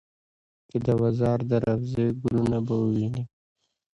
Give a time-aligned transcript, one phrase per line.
[0.69, 3.23] چې د مزار د روضې ګلونه به ووینې.